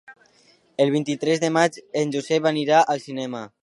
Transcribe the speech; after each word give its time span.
El 0.85 0.93
vint-i-tres 0.95 1.43
de 1.45 1.53
maig 1.59 1.79
en 2.05 2.17
Josep 2.19 2.53
anirà 2.55 2.85
al 2.97 3.09
cinema. 3.11 3.49